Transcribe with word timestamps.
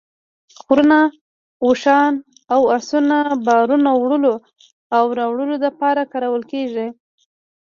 خرونه، 0.61 0.99
اوښان 1.65 2.13
او 2.53 2.61
اسونه 2.77 3.17
بارونو 3.45 3.91
وړلو 3.97 4.35
او 4.97 5.03
راوړلو 5.17 5.55
دپاره 5.65 6.09
کارول 6.11 6.43
کیږي 6.51 6.87